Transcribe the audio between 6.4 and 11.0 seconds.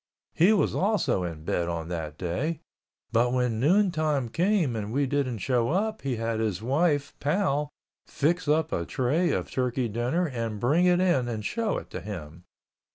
wife, Pal, fix up a tray of turkey dinner and bring it